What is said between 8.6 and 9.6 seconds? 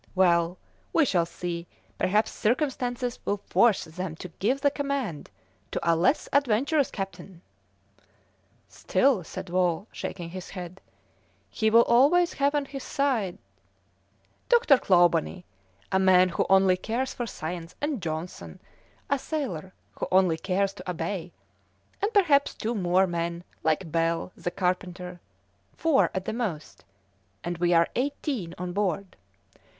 "Still," said